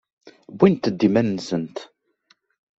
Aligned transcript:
Wwint-d 0.51 0.99
iman-nsent. 1.07 1.77